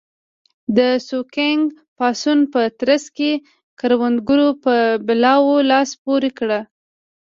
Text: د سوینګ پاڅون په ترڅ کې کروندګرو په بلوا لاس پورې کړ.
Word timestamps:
د 0.77 0.79
سوینګ 1.07 1.63
پاڅون 1.97 2.39
په 2.53 2.61
ترڅ 2.79 3.03
کې 3.17 3.31
کروندګرو 3.79 4.49
په 4.63 4.73
بلوا 5.07 5.43
لاس 5.71 5.89
پورې 6.03 6.29
کړ. 6.37 6.49